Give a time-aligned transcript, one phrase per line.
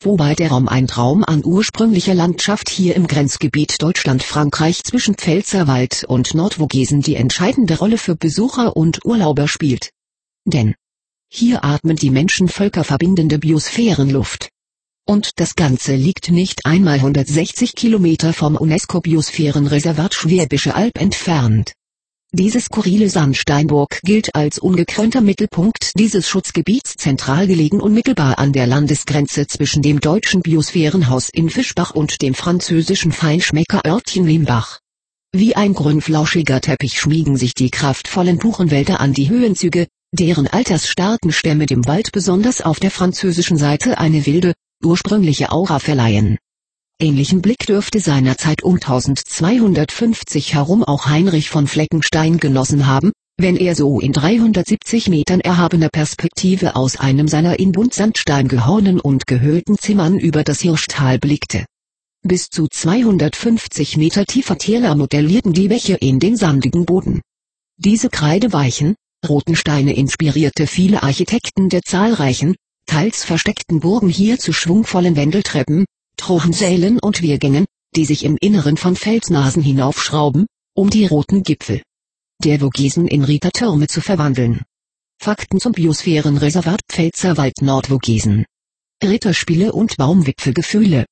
[0.00, 6.34] wobei der Raum ein Traum an ursprünglicher Landschaft hier im Grenzgebiet Deutschland-Frankreich zwischen Pfälzerwald und
[6.34, 9.90] Nordvogesen die entscheidende Rolle für Besucher und Urlauber spielt.
[10.44, 10.74] Denn
[11.28, 14.48] hier atmen die Menschen völkerverbindende Biosphärenluft.
[15.06, 21.72] Und das Ganze liegt nicht einmal 160 Kilometer vom UNESCO-Biosphärenreservat Schwäbische Alb entfernt.
[22.32, 29.46] Diese skurrile Sandsteinburg gilt als ungekrönter Mittelpunkt dieses Schutzgebiets zentral gelegen unmittelbar an der Landesgrenze
[29.46, 34.80] zwischen dem deutschen Biosphärenhaus in Fischbach und dem französischen Feinschmeckerörtchen Limbach.
[35.32, 41.66] Wie ein grünflauschiger Teppich schmiegen sich die kraftvollen Buchenwälder an die Höhenzüge, deren altersstarken Stämme
[41.66, 46.38] dem Wald besonders auf der französischen Seite eine wilde, ursprüngliche Aura verleihen.
[47.00, 53.76] Ähnlichen Blick dürfte seinerzeit um 1250 herum auch Heinrich von Fleckenstein genossen haben, wenn er
[53.76, 60.18] so in 370 Metern erhabener Perspektive aus einem seiner in Buntsandstein gehauenen und gehöhlten Zimmern
[60.18, 61.66] über das Hirschtal blickte.
[62.22, 67.20] Bis zu 250 Meter tiefer Täler modellierten die Bäche in den sandigen Boden.
[67.76, 68.96] Diese kreideweichen,
[69.26, 72.56] roten Steine inspirierte viele Architekten der zahlreichen,
[72.86, 75.84] teils versteckten Burgen hier zu schwungvollen Wendeltreppen,
[76.16, 81.82] Thronsälen und Wehrgängen, die sich im Inneren von Felsnasen hinaufschrauben, um die roten Gipfel
[82.44, 84.62] der Vogesen in Rittertürme zu verwandeln.
[85.20, 88.44] Fakten zum Biosphärenreservat Pfälzerwald Nordvogesen.
[89.02, 91.04] Ritterspiele und Baumwipfelgefühle.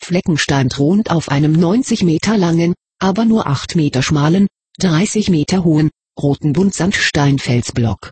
[0.00, 4.46] Fleckenstein thront auf einem 90 Meter langen, aber nur 8 Meter schmalen,
[4.78, 8.10] 30 Meter hohen, roten Buntsandsteinfelsblock.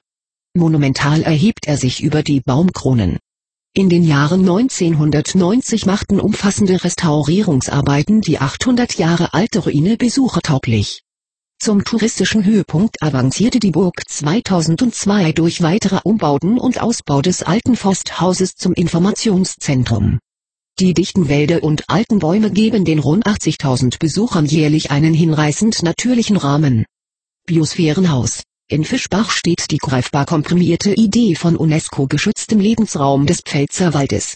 [0.54, 3.18] Monumental erhebt er sich über die Baumkronen.
[3.74, 11.02] In den Jahren 1990 machten umfassende Restaurierungsarbeiten die 800 Jahre alte Ruine besuchertauglich.
[11.58, 18.54] Zum touristischen Höhepunkt avancierte die Burg 2002 durch weitere Umbauten und Ausbau des alten Forsthauses
[18.54, 20.20] zum Informationszentrum.
[20.78, 26.36] Die dichten Wälder und alten Bäume geben den rund 80.000 Besuchern jährlich einen hinreißend natürlichen
[26.36, 26.84] Rahmen.
[27.46, 34.34] Biosphärenhaus in Fischbach steht die greifbar komprimierte Idee von UNESCO-geschütztem Lebensraum des Pfälzerwaldes.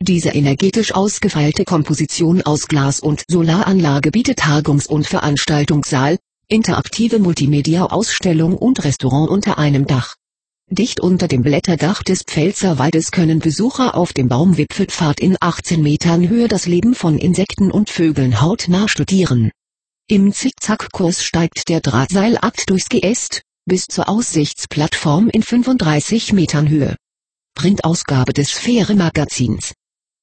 [0.00, 6.16] Diese energetisch ausgefeilte Komposition aus Glas- und Solaranlage bietet Tagungs- und Veranstaltungssaal,
[6.48, 10.14] interaktive Multimedia-Ausstellung und Restaurant unter einem Dach.
[10.70, 16.48] Dicht unter dem Blätterdach des Pfälzerwaldes können Besucher auf dem Baumwipfelpfad in 18 Metern Höhe
[16.48, 19.50] das Leben von Insekten und Vögeln hautnah studieren.
[20.08, 26.94] Im Zickzackkurs steigt der Drahtseilakt durchs Geäst, bis zur Aussichtsplattform in 35 Metern Höhe.
[27.56, 29.74] Printausgabe des Sphäre Magazins.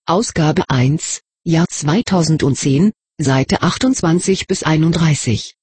[0.06, 5.56] Ausgabe 1, Jahr 2010, Seite 28 bis 31.